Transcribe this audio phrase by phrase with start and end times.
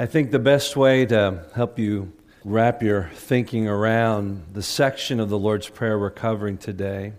[0.00, 2.12] I think the best way to help you
[2.44, 7.14] wrap your thinking around the section of the Lord's Prayer we're covering today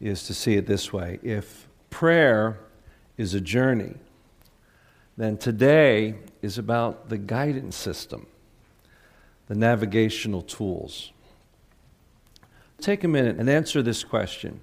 [0.00, 1.18] is to see it this way.
[1.24, 2.60] If prayer
[3.16, 3.94] is a journey,
[5.16, 8.28] then today is about the guidance system,
[9.48, 11.10] the navigational tools.
[12.80, 14.60] Take a minute and answer this question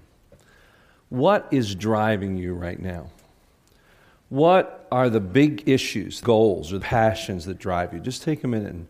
[1.10, 3.10] What is driving you right now?
[4.32, 8.00] What are the big issues, goals, or passions that drive you?
[8.00, 8.88] Just take a minute and,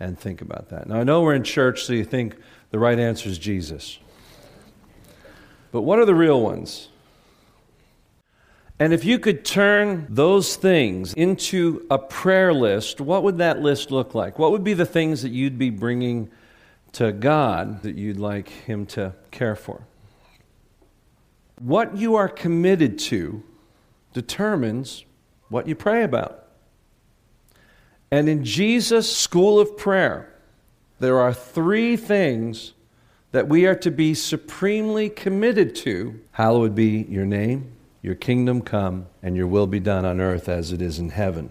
[0.00, 0.88] and think about that.
[0.88, 2.36] Now, I know we're in church, so you think
[2.72, 4.00] the right answer is Jesus.
[5.70, 6.88] But what are the real ones?
[8.80, 13.92] And if you could turn those things into a prayer list, what would that list
[13.92, 14.40] look like?
[14.40, 16.32] What would be the things that you'd be bringing
[16.94, 19.86] to God that you'd like Him to care for?
[21.60, 23.44] What you are committed to
[24.12, 25.04] determines
[25.48, 26.46] what you pray about.
[28.10, 30.34] And in Jesus' school of prayer,
[30.98, 32.72] there are three things
[33.32, 36.20] that we are to be supremely committed to.
[36.32, 37.72] Hallowed be your name,
[38.02, 41.50] your kingdom come, and your will be done on earth as it is in heaven.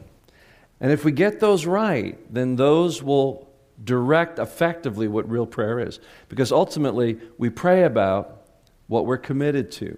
[0.82, 3.50] And if we get those right, then those will
[3.84, 6.00] direct effectively what real prayer is.
[6.28, 8.48] Because ultimately, we pray about
[8.88, 9.98] what we're committed to.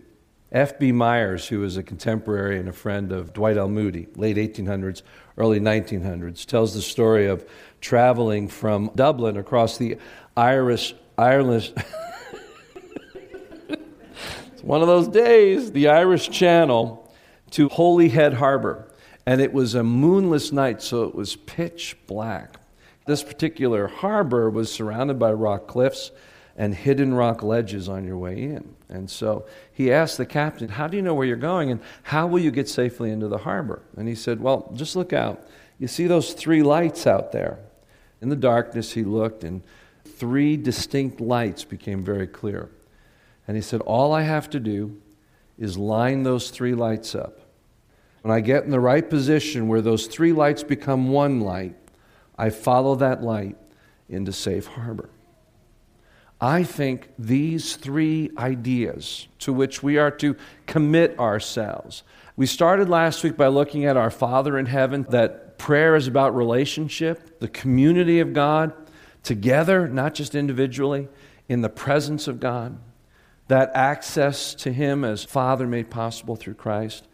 [0.51, 0.91] F.B.
[0.91, 3.69] Meyers, who was a contemporary and a friend of Dwight L.
[3.69, 5.01] Moody, late 1800s,
[5.37, 7.47] early 1900s, tells the story of
[7.79, 9.97] traveling from Dublin across the
[10.35, 11.71] Irish, Ireland.
[13.69, 17.09] it's one of those days, the Irish Channel
[17.51, 18.91] to Holyhead Harbor.
[19.25, 22.57] And it was a moonless night, so it was pitch black.
[23.05, 26.11] This particular harbor was surrounded by rock cliffs
[26.61, 28.75] and hidden rock ledges on your way in.
[28.87, 32.27] And so he asked the captain, How do you know where you're going and how
[32.27, 33.81] will you get safely into the harbor?
[33.97, 35.43] And he said, Well, just look out.
[35.79, 37.57] You see those three lights out there?
[38.21, 39.63] In the darkness, he looked, and
[40.05, 42.69] three distinct lights became very clear.
[43.47, 45.01] And he said, All I have to do
[45.57, 47.39] is line those three lights up.
[48.21, 51.75] When I get in the right position where those three lights become one light,
[52.37, 53.57] I follow that light
[54.09, 55.09] into safe harbor.
[56.41, 60.35] I think these three ideas to which we are to
[60.65, 62.01] commit ourselves.
[62.35, 66.35] We started last week by looking at our Father in heaven, that prayer is about
[66.35, 68.73] relationship, the community of God,
[69.21, 71.07] together, not just individually,
[71.47, 72.79] in the presence of God,
[73.47, 77.07] that access to Him as Father made possible through Christ.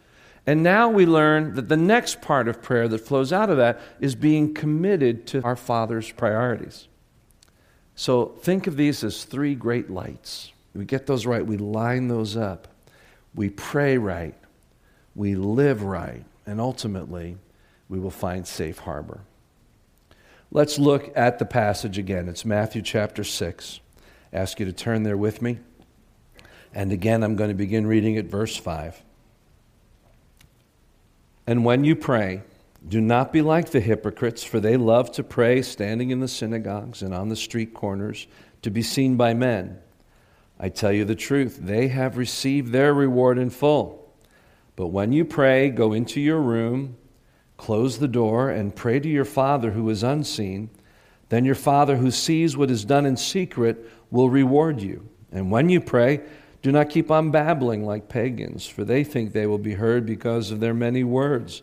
[0.46, 3.78] And now we learn that the next part of prayer that flows out of that
[4.00, 6.87] is being committed to our Father's priorities.
[7.98, 10.52] So think of these as three great lights.
[10.72, 12.68] We get those right, we line those up,
[13.34, 14.36] we pray right,
[15.16, 17.38] we live right, and ultimately
[17.88, 19.22] we will find safe harbor.
[20.52, 22.28] Let's look at the passage again.
[22.28, 23.80] It's Matthew chapter 6.
[24.32, 25.58] I ask you to turn there with me.
[26.72, 29.02] And again, I'm going to begin reading at verse 5.
[31.48, 32.42] And when you pray,
[32.86, 37.02] do not be like the hypocrites, for they love to pray standing in the synagogues
[37.02, 38.26] and on the street corners
[38.62, 39.78] to be seen by men.
[40.60, 44.12] I tell you the truth, they have received their reward in full.
[44.76, 46.96] But when you pray, go into your room,
[47.56, 50.70] close the door, and pray to your Father who is unseen.
[51.28, 55.08] Then your Father who sees what is done in secret will reward you.
[55.30, 56.22] And when you pray,
[56.62, 60.50] do not keep on babbling like pagans, for they think they will be heard because
[60.50, 61.62] of their many words.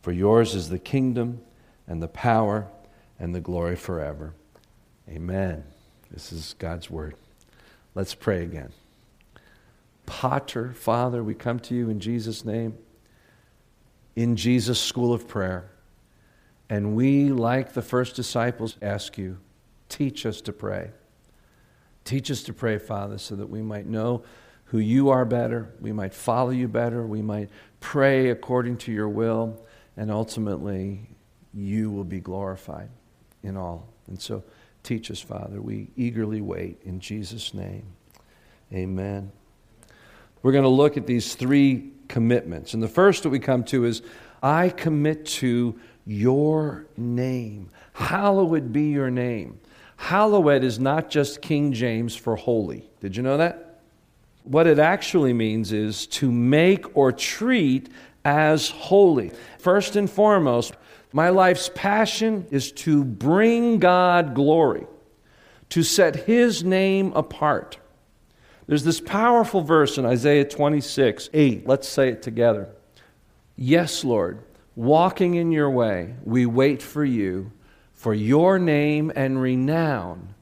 [0.00, 1.40] For yours is the kingdom
[1.86, 2.68] and the power
[3.18, 4.34] and the glory forever.
[5.08, 5.64] Amen.
[6.10, 7.14] This is God's word.
[7.94, 8.72] Let's pray again.
[10.06, 12.76] Pater, Father, we come to you in Jesus' name,
[14.16, 15.70] in Jesus' school of prayer.
[16.68, 19.38] And we, like the first disciples, ask you,
[19.88, 20.92] teach us to pray.
[22.04, 24.22] Teach us to pray, Father, so that we might know
[24.66, 27.50] who you are better, we might follow you better, we might
[27.80, 29.60] pray according to your will
[30.00, 30.98] and ultimately
[31.52, 32.88] you will be glorified
[33.42, 33.86] in all.
[34.06, 34.42] And so
[34.82, 35.60] teach us, Father.
[35.60, 37.84] We eagerly wait in Jesus' name.
[38.72, 39.30] Amen.
[40.42, 42.72] We're going to look at these three commitments.
[42.72, 44.00] And the first that we come to is
[44.42, 47.68] I commit to your name.
[47.92, 49.60] Hallowed be your name.
[49.98, 52.88] Hallowed is not just King James for holy.
[53.00, 53.82] Did you know that?
[54.44, 57.90] What it actually means is to make or treat
[58.24, 59.32] as holy.
[59.58, 60.74] First and foremost,
[61.12, 64.86] my life's passion is to bring God glory,
[65.70, 67.78] to set His name apart.
[68.66, 71.66] There's this powerful verse in Isaiah 26 8.
[71.66, 72.68] Let's say it together.
[73.56, 74.42] Yes, Lord,
[74.76, 77.52] walking in your way, we wait for you
[78.00, 80.34] for your name and renown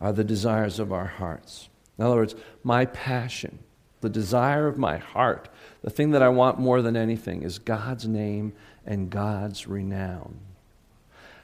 [0.00, 1.68] are the desires of our hearts.
[1.96, 2.34] In other words,
[2.64, 3.60] my passion,
[4.04, 5.48] the desire of my heart,
[5.82, 8.52] the thing that I want more than anything is God's name
[8.86, 10.36] and God's renown.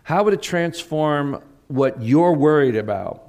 [0.04, 3.26] How would it transform what you're worried about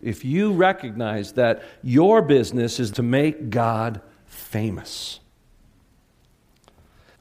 [0.00, 5.20] if you recognize that your business is to make God famous?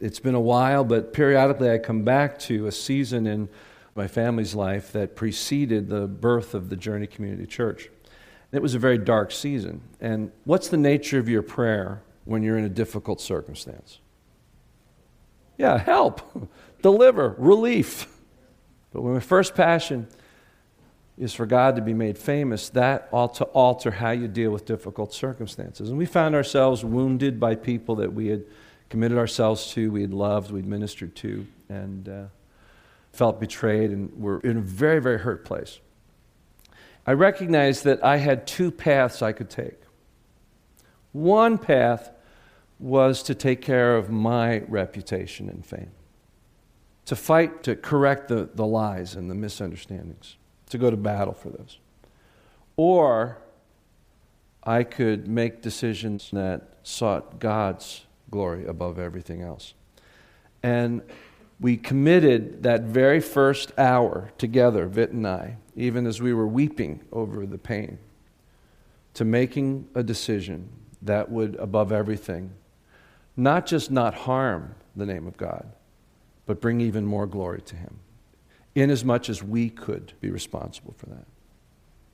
[0.01, 3.49] It's been a while, but periodically I come back to a season in
[3.95, 7.89] my family's life that preceded the birth of the Journey Community Church.
[8.51, 9.81] It was a very dark season.
[9.99, 13.99] And what's the nature of your prayer when you're in a difficult circumstance?
[15.57, 16.49] Yeah, help,
[16.81, 18.07] deliver, relief.
[18.91, 20.07] But when my first passion
[21.17, 24.65] is for God to be made famous, that ought to alter how you deal with
[24.65, 25.89] difficult circumstances.
[25.89, 28.45] And we found ourselves wounded by people that we had
[28.89, 31.45] committed ourselves to, we had loved, we'd ministered to.
[31.67, 32.23] And uh,
[33.11, 35.79] felt betrayed and were in a very, very hurt place.
[37.09, 39.79] I recognized that I had two paths I could take.
[41.11, 42.11] One path
[42.77, 45.89] was to take care of my reputation and fame,
[47.05, 50.37] to fight to correct the, the lies and the misunderstandings,
[50.69, 51.79] to go to battle for those.
[52.77, 53.39] Or
[54.63, 59.73] I could make decisions that sought God's glory above everything else.
[60.61, 61.01] And
[61.59, 67.01] we committed that very first hour together, Vit and I, even as we were weeping
[67.11, 67.99] over the pain,
[69.15, 70.69] to making a decision
[71.01, 72.51] that would, above everything,
[73.35, 75.65] not just not harm the name of God,
[76.45, 77.99] but bring even more glory to Him,
[78.75, 81.25] inasmuch as we could be responsible for that.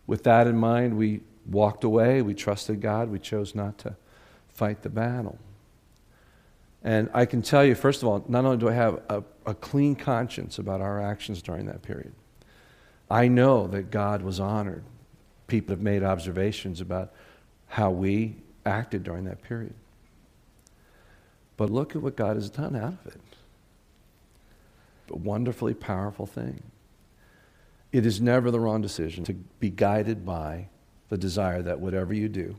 [0.07, 3.95] With that in mind, we walked away, we trusted God, we chose not to
[4.50, 5.38] fight the battle.
[6.85, 9.55] And I can tell you, first of all, not only do I have a, a
[9.55, 12.13] clean conscience about our actions during that period,
[13.09, 14.83] I know that God was honored.
[15.47, 17.11] People have made observations about
[17.67, 18.35] how we
[18.67, 19.73] acted during that period.
[21.57, 23.21] But look at what God has done out of it.
[25.09, 26.61] A wonderfully powerful thing.
[27.91, 30.67] It is never the wrong decision to be guided by
[31.09, 32.57] the desire that whatever you do,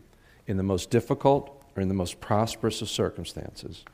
[0.49, 3.85] in the most difficult or in the most prosperous of circumstances,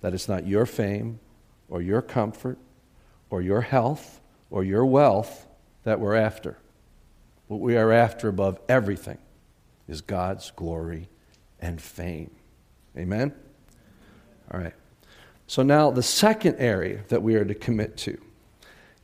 [0.00, 1.20] that it's not your fame
[1.68, 2.58] or your comfort
[3.30, 5.46] or your health or your wealth
[5.84, 6.58] that we're after.
[7.48, 9.18] What we are after above everything
[9.88, 11.08] is God's glory
[11.60, 12.30] and fame.
[12.96, 13.34] Amen?
[14.52, 14.74] All right.
[15.46, 18.18] So now the second area that we are to commit to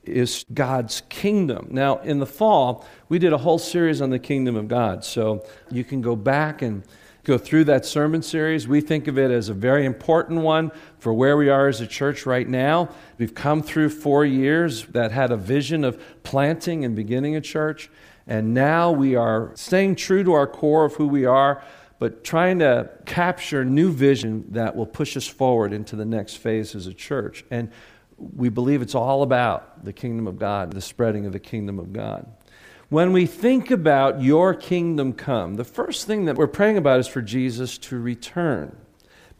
[0.03, 1.69] is God's kingdom.
[1.71, 5.05] Now, in the fall, we did a whole series on the kingdom of God.
[5.05, 6.83] So you can go back and
[7.25, 8.69] go through that sermon series.
[8.69, 11.87] We think of it as a very important one for where we are as a
[11.87, 12.91] church right now.
[13.19, 17.91] We've come through four years that had a vision of planting and beginning a church.
[18.27, 21.63] And now we are staying true to our core of who we are,
[21.99, 26.75] but trying to capture new vision that will push us forward into the next phase
[26.75, 27.45] as a church.
[27.51, 27.71] And
[28.19, 31.93] we believe it's all about the kingdom of God, the spreading of the kingdom of
[31.93, 32.27] God.
[32.95, 37.09] When we think about your kingdom come, the first thing that we're praying about is
[37.09, 38.77] for Jesus to return.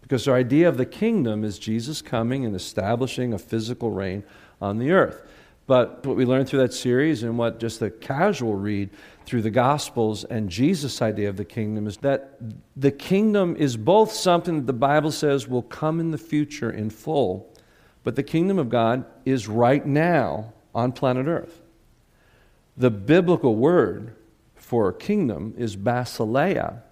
[0.03, 4.25] Because our idea of the kingdom is Jesus coming and establishing a physical reign
[4.61, 5.23] on the earth.
[5.69, 8.91] But what we learned through that series and what just the casual read
[9.25, 12.41] through the Gospels and Jesus' idea of the kingdom is that
[12.75, 16.91] the kingdom is both something that the Bible says will come in the future in
[16.91, 17.55] full,
[18.03, 21.61] but the kingdom of God is right now on planet earth.
[22.77, 24.17] The biblical word
[24.55, 26.83] for kingdom is basileia,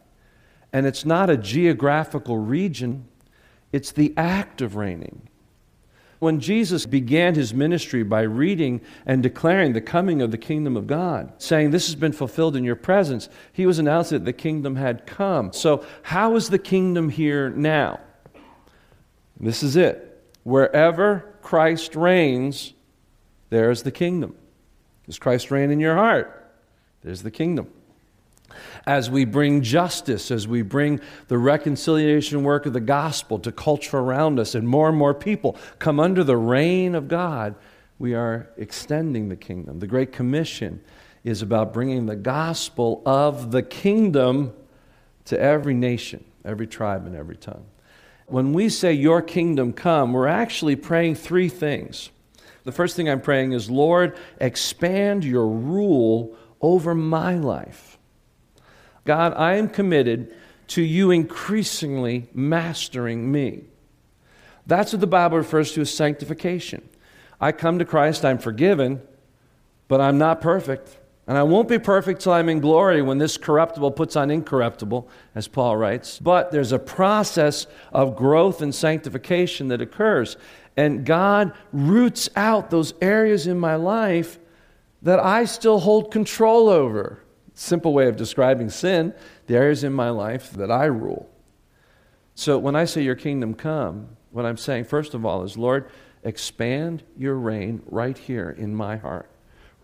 [0.72, 3.06] and it's not a geographical region,
[3.72, 5.28] it's the act of reigning.
[6.20, 10.86] When Jesus began his ministry by reading and declaring the coming of the kingdom of
[10.86, 14.76] God, saying, This has been fulfilled in your presence, he was announcing that the kingdom
[14.76, 15.52] had come.
[15.52, 17.98] So, how is the kingdom here now?
[19.40, 20.22] This is it.
[20.44, 22.72] Wherever Christ reigns,
[23.50, 24.36] there is the kingdom.
[25.06, 26.52] Does Christ reign in your heart?
[27.02, 27.68] There's the kingdom.
[28.86, 33.98] as we bring justice, as we bring the reconciliation work of the gospel to culture
[33.98, 37.54] around us, and more and more people come under the reign of God,
[37.98, 39.78] we are extending the kingdom.
[39.78, 40.82] The Great Commission
[41.24, 44.52] is about bringing the gospel of the kingdom
[45.26, 47.64] to every nation, every tribe, and every tongue.
[48.26, 52.10] When we say, Your kingdom come, we're actually praying three things.
[52.64, 57.98] The first thing I'm praying is, Lord, expand your rule over my life.
[59.04, 60.34] God, I am committed
[60.68, 63.64] to you increasingly mastering me.
[64.66, 66.88] That's what the Bible refers to as sanctification.
[67.40, 69.02] I come to Christ, I'm forgiven,
[69.88, 70.98] but I'm not perfect.
[71.26, 75.08] And I won't be perfect till I'm in glory when this corruptible puts on incorruptible,
[75.34, 76.18] as Paul writes.
[76.18, 80.36] But there's a process of growth and sanctification that occurs.
[80.76, 84.38] And God roots out those areas in my life
[85.02, 87.18] that I still hold control over.
[87.54, 89.12] Simple way of describing sin,
[89.46, 91.28] the areas in my life that I rule.
[92.34, 95.90] So when I say your kingdom come, what I'm saying, first of all, is Lord,
[96.22, 99.28] expand your reign right here in my heart.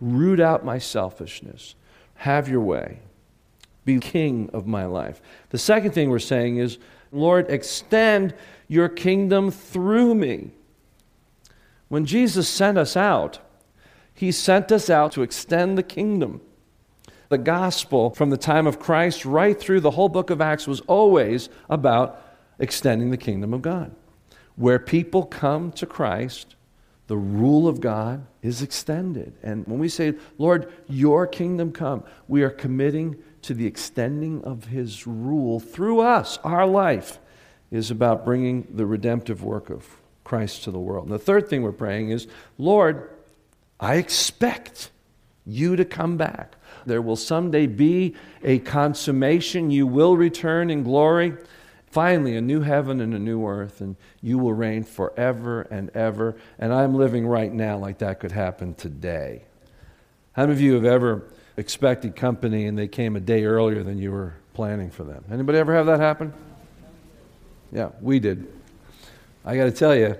[0.01, 1.75] Root out my selfishness.
[2.15, 2.99] Have your way.
[3.85, 5.21] Be king of my life.
[5.49, 6.79] The second thing we're saying is,
[7.11, 8.33] Lord, extend
[8.67, 10.51] your kingdom through me.
[11.89, 13.39] When Jesus sent us out,
[14.13, 16.41] he sent us out to extend the kingdom.
[17.29, 20.79] The gospel from the time of Christ right through the whole book of Acts was
[20.81, 22.21] always about
[22.59, 23.95] extending the kingdom of God.
[24.55, 26.55] Where people come to Christ,
[27.07, 29.33] the rule of God is extended.
[29.41, 34.65] And when we say, Lord, your kingdom come, we are committing to the extending of
[34.65, 36.37] his rule through us.
[36.43, 37.19] Our life
[37.71, 39.87] is about bringing the redemptive work of
[40.29, 41.05] Christ to the world.
[41.05, 42.27] And the third thing we're praying is,
[42.59, 43.09] Lord,
[43.79, 44.91] I expect
[45.43, 46.55] you to come back.
[46.85, 49.71] There will someday be a consummation.
[49.71, 51.33] You will return in glory.
[51.87, 56.35] Finally, a new heaven and a new earth, and you will reign forever and ever.
[56.59, 59.45] And I'm living right now like that could happen today.
[60.33, 61.23] How many of you have ever
[61.57, 65.25] expected company and they came a day earlier than you were planning for them?
[65.31, 66.33] Anybody ever have that happen?
[67.71, 68.58] Yeah, we did.
[69.45, 70.17] I got to tell you,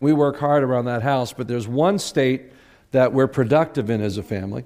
[0.00, 2.52] we work hard around that house, but there's one state
[2.92, 4.64] that we're productive in as a family,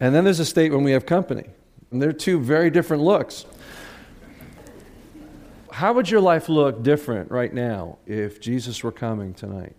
[0.00, 1.44] and then there's a state when we have company.
[1.90, 3.46] And they're two very different looks.
[5.70, 9.74] How would your life look different right now if Jesus were coming tonight?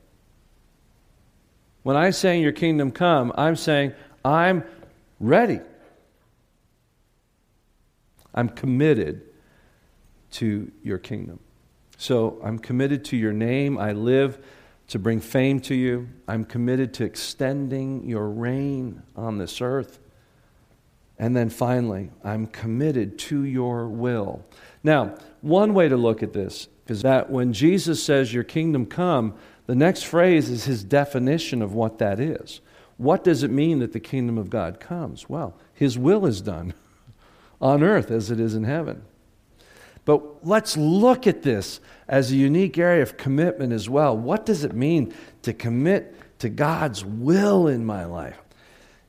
[1.83, 4.63] When I'm saying your kingdom come, I'm saying I'm
[5.19, 5.59] ready.
[8.33, 9.23] I'm committed
[10.31, 11.39] to your kingdom.
[12.00, 13.77] So I'm committed to your name.
[13.77, 14.39] I live
[14.88, 16.08] to bring fame to you.
[16.29, 20.00] I'm committed to extending your reign on this earth.
[21.18, 24.46] And then finally, I'm committed to your will.
[24.82, 29.36] Now, one way to look at this is that when Jesus says, Your kingdom come,
[29.65, 32.62] the next phrase is his definition of what that is.
[32.96, 35.27] What does it mean that the kingdom of God comes?
[35.27, 36.74] Well, his will is done
[37.62, 39.03] on earth as it is in heaven.
[40.09, 44.17] But let's look at this as a unique area of commitment as well.
[44.17, 45.13] What does it mean
[45.43, 48.41] to commit to God's will in my life?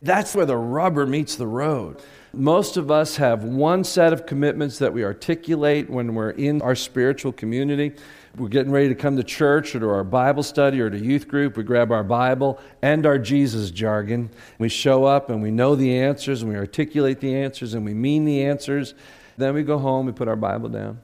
[0.02, 2.02] That's where the rubber meets the road.
[2.35, 6.75] Most of us have one set of commitments that we articulate when we're in our
[6.75, 7.92] spiritual community.
[8.37, 11.28] We're getting ready to come to church or to our Bible study or to youth
[11.28, 11.57] group.
[11.57, 14.28] We grab our Bible and our Jesus jargon.
[14.59, 17.95] We show up and we know the answers and we articulate the answers and we
[17.95, 18.92] mean the answers.
[19.41, 21.01] Then we go home, we put our Bible down,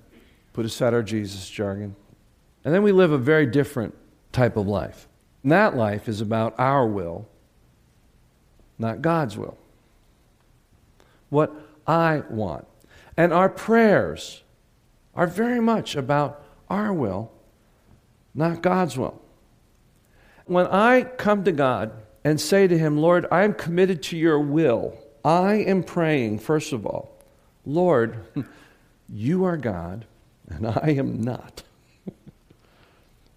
[0.53, 1.97] put aside our Jesus jargon,
[2.65, 3.95] and then we live a very different
[4.31, 5.09] type of life.
[5.43, 7.27] And that life is about our will,
[8.79, 9.57] not God's will.
[11.31, 11.53] What
[11.87, 12.67] I want.
[13.17, 14.43] And our prayers
[15.15, 17.33] are very much about our will,
[18.35, 19.23] not God's will.
[20.45, 24.41] When I come to God and say to Him, Lord, I am committed to your
[24.41, 27.16] will, I am praying, first of all,
[27.67, 28.25] Lord,
[29.09, 30.07] you are God,
[30.49, 31.65] and I am not.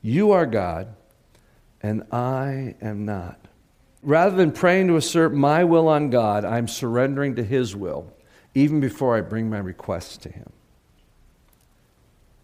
[0.01, 0.95] you are God,
[1.81, 3.39] and I am not.
[4.01, 8.13] Rather than praying to assert my will on God, I'm surrendering to His will,
[8.53, 10.49] even before I bring my requests to Him.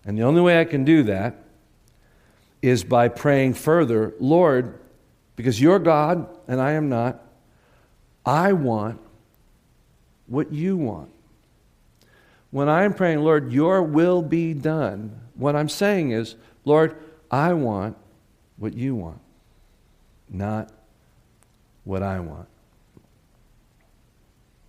[0.05, 1.35] And the only way I can do that
[2.61, 4.79] is by praying further, Lord,
[5.35, 7.21] because you're God and I am not,
[8.25, 8.99] I want
[10.27, 11.11] what you want.
[12.55, 16.95] When I'm praying, Lord, your will be done, what I'm saying is, Lord,
[17.29, 17.97] I want
[18.55, 19.19] what you want,
[20.29, 20.71] not
[21.83, 22.47] what I want.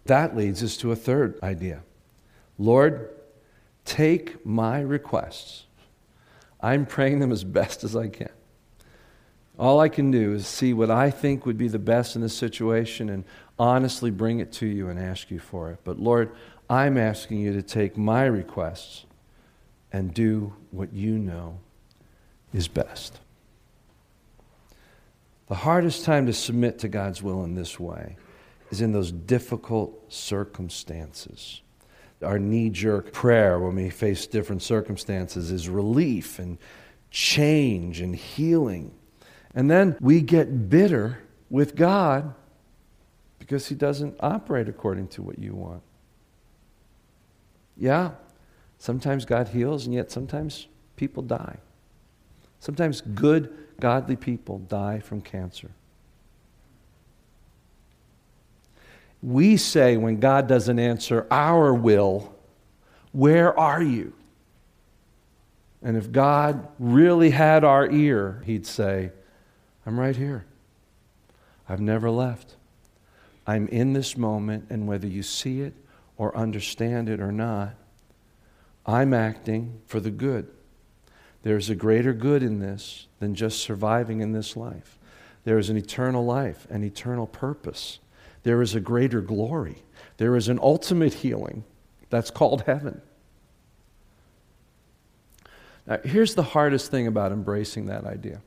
[0.06, 1.84] That leads us to a third idea
[2.58, 3.08] Lord,
[3.84, 5.66] take my requests.
[6.60, 8.30] I'm praying them as best as I can.
[9.60, 12.36] All I can do is see what I think would be the best in this
[12.36, 13.22] situation and
[13.58, 15.78] honestly bring it to you and ask you for it.
[15.84, 16.32] But Lord,
[16.68, 19.04] I'm asking you to take my requests
[19.92, 21.58] and do what you know
[22.52, 23.20] is best.
[25.48, 28.16] The hardest time to submit to God's will in this way
[28.70, 31.62] is in those difficult circumstances.
[32.22, 36.58] Our knee jerk prayer when we face different circumstances is relief and
[37.10, 38.92] change and healing.
[39.54, 41.18] And then we get bitter
[41.48, 42.34] with God
[43.38, 45.82] because He doesn't operate according to what you want.
[47.76, 48.12] Yeah,
[48.78, 50.66] sometimes God heals, and yet sometimes
[50.96, 51.58] people die.
[52.60, 55.70] Sometimes good, godly people die from cancer.
[59.22, 62.34] We say when God doesn't answer our will,
[63.12, 64.12] Where are you?
[65.82, 69.10] And if God really had our ear, He'd say,
[69.84, 70.46] I'm right here.
[71.68, 72.56] I've never left.
[73.46, 75.74] I'm in this moment, and whether you see it
[76.16, 77.74] or understand it or not,
[78.84, 80.48] I'm acting for the good.
[81.42, 84.98] There's a greater good in this than just surviving in this life.
[85.44, 87.98] There is an eternal life, an eternal purpose.
[88.42, 89.82] There is a greater glory.
[90.16, 91.64] There is an ultimate healing
[92.10, 93.00] that's called heaven.
[95.86, 98.40] Now, here's the hardest thing about embracing that idea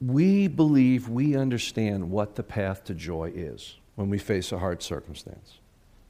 [0.00, 4.80] we believe we understand what the path to joy is when we face a hard
[4.82, 5.58] circumstance.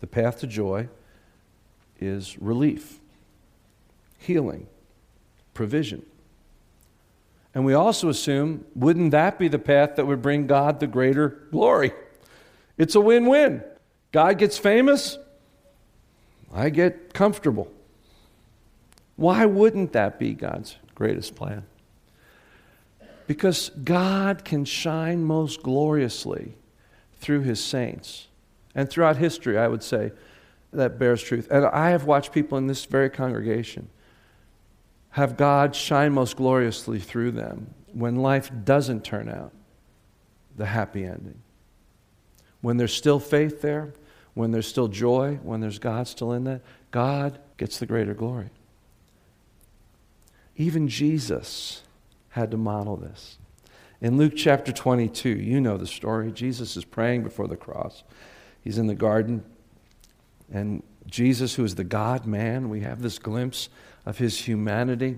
[0.00, 0.88] The path to joy
[2.00, 3.00] is relief,
[4.18, 4.66] healing,
[5.54, 6.04] provision.
[7.54, 11.28] And we also assume, wouldn't that be the path that would bring God the greater
[11.50, 11.92] glory?
[12.76, 13.64] It's a win win.
[14.12, 15.18] God gets famous,
[16.52, 17.70] I get comfortable.
[19.16, 21.64] Why wouldn't that be God's greatest plan?
[23.26, 26.54] Because God can shine most gloriously
[27.20, 28.28] through his saints.
[28.74, 30.12] And throughout history, I would say,
[30.72, 31.48] that bears truth.
[31.50, 33.88] And I have watched people in this very congregation
[35.10, 39.52] have God shine most gloriously through them when life doesn't turn out
[40.56, 41.40] the happy ending.
[42.60, 43.94] When there's still faith there,
[44.34, 48.50] when there's still joy, when there's God still in that, God gets the greater glory.
[50.56, 51.82] Even Jesus
[52.30, 53.38] had to model this.
[54.00, 56.30] In Luke chapter 22, you know the story.
[56.30, 58.04] Jesus is praying before the cross.
[58.68, 59.44] He's in the garden,
[60.52, 63.70] and Jesus, who is the God man, we have this glimpse
[64.04, 65.16] of his humanity.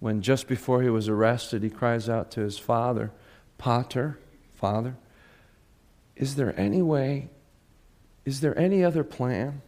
[0.00, 3.10] When just before he was arrested, he cries out to his father,
[3.56, 4.18] Pater,
[4.54, 4.96] Father,
[6.14, 7.30] is there any way,
[8.26, 9.62] is there any other plan?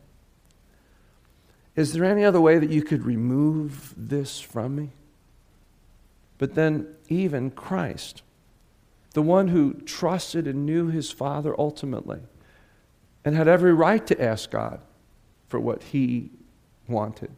[1.74, 4.90] Is there any other way that you could remove this from me?
[6.36, 8.20] But then, even Christ,
[9.14, 12.20] the one who trusted and knew his Father ultimately,
[13.24, 14.80] and had every right to ask God
[15.48, 16.30] for what he
[16.88, 17.30] wanted,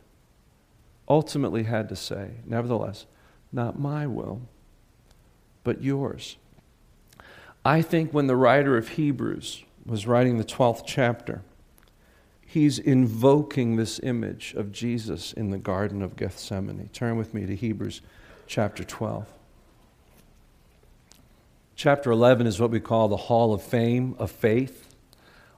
[1.09, 3.07] ultimately had to say, Nevertheless,
[3.53, 4.43] not my will,
[5.63, 6.37] but yours.
[7.65, 11.43] I think when the writer of Hebrews was writing the 12th chapter,
[12.47, 16.91] he's invoking this image of Jesus in the Garden of Gethsemane.
[16.93, 18.01] Turn with me to Hebrews
[18.47, 19.27] chapter 12.
[21.77, 24.84] Chapter 11 is what we call the Hall of Fame of Faith.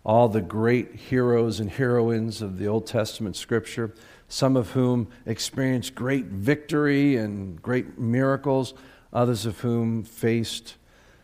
[0.06, 3.92] All the great heroes and heroines of the Old Testament scripture,
[4.28, 8.72] some of whom experienced great victory and great miracles,
[9.12, 10.76] others of whom faced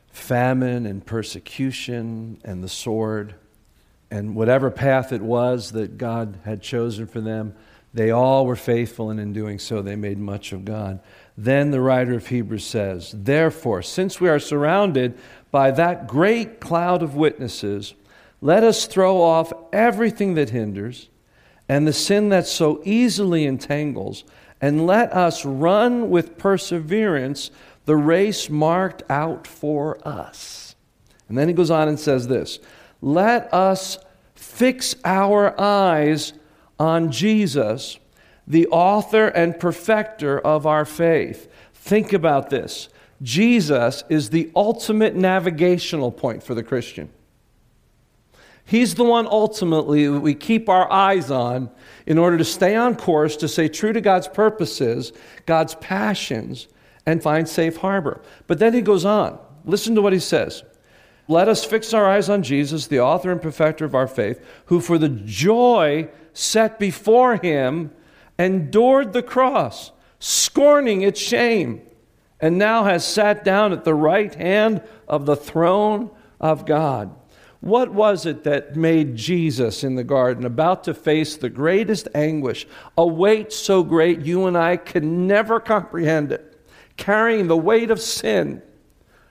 [0.09, 3.37] famine and persecution and the sword.
[4.11, 7.55] And whatever path it was that God had chosen for them,
[7.95, 10.99] they all were faithful, and in doing so, they made much of God.
[11.38, 15.16] Then the writer of Hebrews says, Therefore, since we are surrounded
[15.53, 17.95] by that great cloud of witnesses,
[18.42, 21.09] let us throw off everything that hinders
[21.68, 24.24] and the sin that so easily entangles,
[24.61, 27.52] and let us run with perseverance
[27.87, 30.74] the race marked out for us.
[31.28, 32.59] And then he goes on and says this
[33.00, 33.98] Let us
[34.35, 36.33] fix our eyes
[36.78, 37.98] on Jesus
[38.46, 41.48] the author and perfecter of our faith.
[41.72, 42.88] Think about this
[43.22, 47.09] Jesus is the ultimate navigational point for the Christian.
[48.64, 51.70] He's the one ultimately that we keep our eyes on
[52.07, 55.12] in order to stay on course, to stay true to God's purposes,
[55.46, 56.68] God's passions,
[57.05, 58.22] and find safe harbor.
[58.46, 59.38] But then he goes on.
[59.64, 60.62] Listen to what he says.
[61.29, 64.81] Let us fix our eyes on Jesus, the author and perfecter of our faith, who
[64.81, 67.92] for the joy set before him
[68.38, 71.83] endured the cross, scorning its shame,
[72.40, 77.14] and now has sat down at the right hand of the throne of God.
[77.62, 82.66] What was it that made Jesus in the garden about to face the greatest anguish,
[82.98, 86.61] a weight so great you and I can never comprehend it,
[86.96, 88.62] carrying the weight of sin,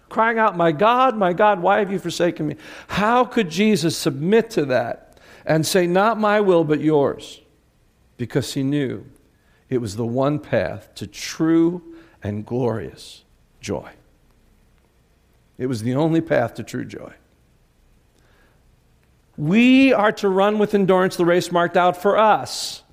[0.07, 2.55] crying out, My God, my God, why have you forsaken me?
[2.87, 7.41] How could Jesus submit to that and say, Not my will, but yours?
[8.15, 9.03] Because he knew
[9.69, 13.25] it was the one path to true and glorious
[13.59, 13.91] joy.
[15.57, 17.11] It was the only path to true joy.
[19.37, 22.83] We are to run with endurance the race marked out for us,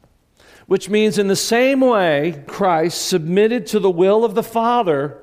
[0.67, 5.19] which means, in the same way, Christ submitted to the will of the Father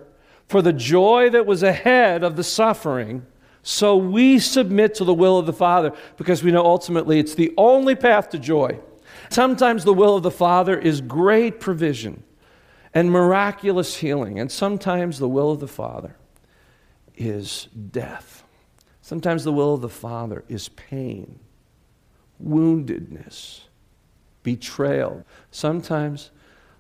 [0.48, 3.26] for the joy that was ahead of the suffering.
[3.64, 7.54] So we submit to the will of the Father because we know ultimately it's the
[7.58, 8.80] only path to joy.
[9.30, 12.24] Sometimes the will of the Father is great provision
[12.94, 16.16] and miraculous healing, and sometimes the will of the Father
[17.16, 18.35] is death.
[19.06, 21.38] Sometimes the will of the Father is pain,
[22.44, 23.66] woundedness,
[24.42, 25.24] betrayal.
[25.52, 26.32] Sometimes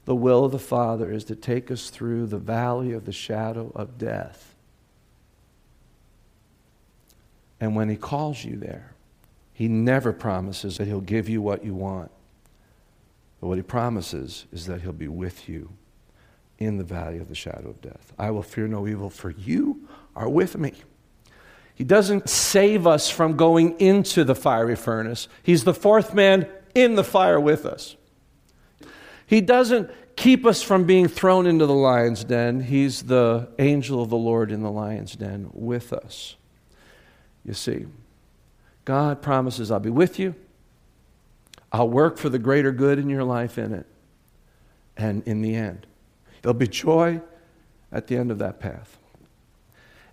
[0.05, 3.71] the will of the Father is to take us through the valley of the shadow
[3.75, 4.55] of death.
[7.61, 8.95] And when He calls you there,
[9.53, 12.09] He never promises that He'll give you what you want.
[13.39, 15.69] But what He promises is that He'll be with you
[16.57, 18.13] in the valley of the shadow of death.
[18.17, 20.73] I will fear no evil, for you are with me.
[21.75, 25.27] He doesn't save us from going into the fiery furnace.
[25.43, 27.97] He's the fourth man in the fire with us.
[29.27, 32.61] He doesn't keep us from being thrown into the lion's den.
[32.61, 36.37] He's the angel of the Lord in the lion's den with us.
[37.43, 37.85] You see,
[38.85, 40.33] God promises, I'll be with you.
[41.71, 43.85] I'll work for the greater good in your life in it.
[44.95, 45.85] And in the end,
[46.41, 47.19] there'll be joy
[47.91, 48.97] at the end of that path.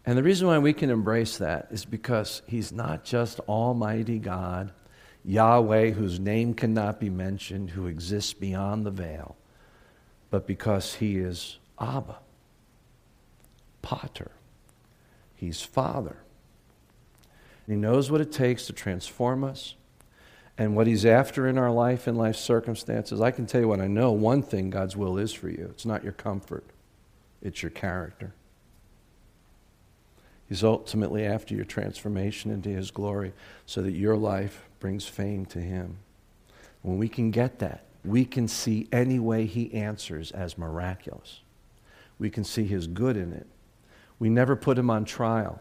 [0.04, 4.72] And the reason why we can embrace that is because He's not just Almighty God,
[5.24, 9.36] Yahweh, whose name cannot be mentioned, who exists beyond the veil,
[10.30, 12.18] but because He is Abba,
[13.80, 14.32] Pater.
[15.36, 16.16] He's Father.
[17.66, 19.76] He knows what it takes to transform us
[20.58, 23.20] and what He's after in our life and life circumstances.
[23.20, 25.86] I can tell you what I know one thing God's will is for you it's
[25.86, 26.64] not your comfort,
[27.40, 28.34] it's your character.
[30.52, 33.32] He's ultimately after your transformation into His glory
[33.64, 35.96] so that your life brings fame to Him.
[36.82, 41.40] When we can get that, we can see any way He answers as miraculous.
[42.18, 43.46] We can see His good in it.
[44.18, 45.58] We never put Him on trial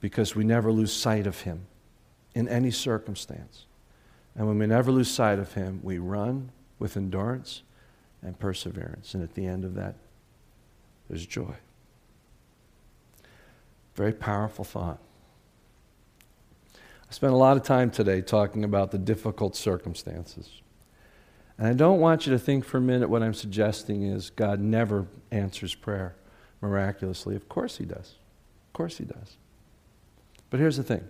[0.00, 1.60] because we never lose sight of Him
[2.34, 3.66] in any circumstance.
[4.34, 7.62] And when we never lose sight of Him, we run with endurance
[8.20, 9.14] and perseverance.
[9.14, 9.94] And at the end of that,
[11.08, 11.54] there's joy.
[13.96, 14.98] Very powerful thought.
[17.08, 20.60] I spent a lot of time today talking about the difficult circumstances.
[21.56, 24.60] And I don't want you to think for a minute what I'm suggesting is God
[24.60, 26.14] never answers prayer
[26.60, 27.34] miraculously.
[27.34, 28.16] Of course He does.
[28.66, 29.38] Of course He does.
[30.50, 31.08] But here's the thing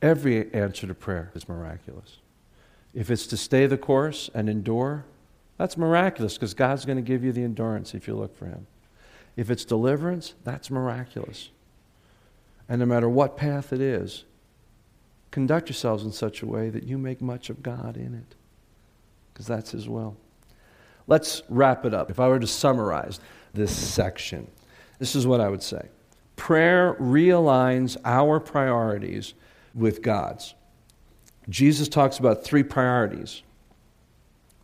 [0.00, 2.18] every answer to prayer is miraculous.
[2.92, 5.04] If it's to stay the course and endure,
[5.58, 8.68] that's miraculous because God's going to give you the endurance if you look for Him.
[9.36, 11.50] If it's deliverance, that's miraculous.
[12.68, 14.24] And no matter what path it is,
[15.30, 18.34] conduct yourselves in such a way that you make much of God in it,
[19.32, 20.16] because that's His will.
[21.06, 22.10] Let's wrap it up.
[22.10, 23.20] If I were to summarize
[23.52, 24.50] this section,
[24.98, 25.88] this is what I would say
[26.36, 29.34] prayer realigns our priorities
[29.74, 30.54] with God's.
[31.48, 33.42] Jesus talks about three priorities.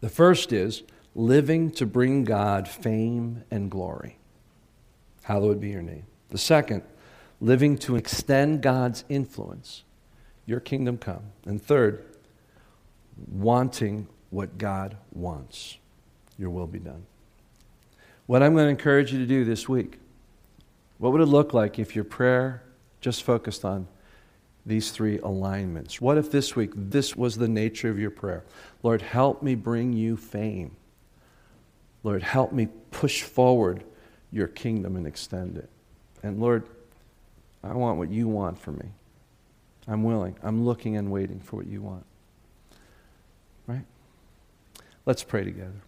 [0.01, 0.83] The first is
[1.15, 4.17] living to bring God fame and glory.
[5.25, 6.05] Hallowed be your name.
[6.31, 6.83] The second,
[7.41, 9.85] living to extend God's influence,
[10.47, 11.23] your kingdom come.
[11.47, 12.05] And third,
[13.31, 15.79] wanting what God wants,
[16.39, 17.05] your will be done.
[18.27, 19.99] What I'm going to encourage you to do this week,
[20.99, 22.63] what would it look like if your prayer
[23.01, 23.89] just focused on
[24.67, 26.01] these three alignments?
[26.01, 28.45] What if this week this was the nature of your prayer?
[28.83, 30.77] Lord, help me bring you fame.
[32.03, 33.83] Lord, help me push forward
[34.31, 35.69] your kingdom and extend it.
[36.23, 36.69] And Lord,
[37.63, 38.91] I want what you want for me.
[39.87, 40.37] I'm willing.
[40.43, 42.05] I'm looking and waiting for what you want.
[43.67, 43.85] Right?
[45.05, 45.81] Let's pray together.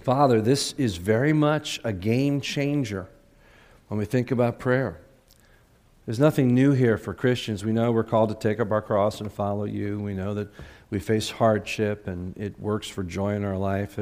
[0.00, 3.08] Father, this is very much a game changer
[3.88, 5.00] when we think about prayer.
[6.04, 7.64] There's nothing new here for Christians.
[7.64, 9.98] We know we're called to take up our cross and follow you.
[9.98, 10.48] We know that
[10.90, 13.98] we face hardship and it works for joy in our life.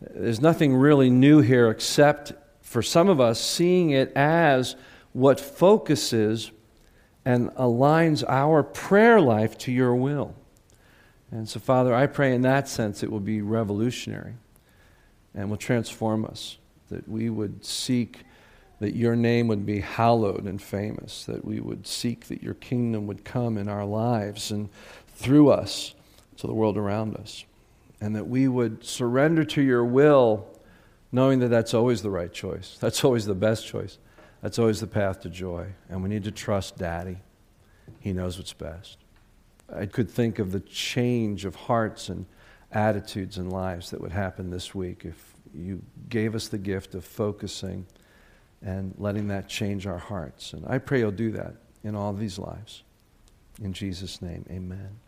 [0.00, 4.76] There's nothing really new here except for some of us seeing it as
[5.12, 6.50] what focuses
[7.24, 10.34] and aligns our prayer life to your will.
[11.30, 14.34] And so, Father, I pray in that sense it will be revolutionary
[15.34, 18.20] and will transform us, that we would seek
[18.80, 23.06] that your name would be hallowed and famous, that we would seek that your kingdom
[23.06, 24.68] would come in our lives and
[25.14, 25.94] through us
[26.36, 27.44] to the world around us,
[28.00, 30.46] and that we would surrender to your will,
[31.12, 33.98] knowing that that's always the right choice, that's always the best choice,
[34.40, 35.66] that's always the path to joy.
[35.88, 37.18] And we need to trust Daddy,
[38.00, 38.98] He knows what's best.
[39.74, 42.26] I could think of the change of hearts and
[42.72, 47.04] attitudes and lives that would happen this week if you gave us the gift of
[47.04, 47.86] focusing
[48.62, 50.52] and letting that change our hearts.
[50.52, 52.82] And I pray you'll do that in all these lives.
[53.62, 54.98] In Jesus' name, amen.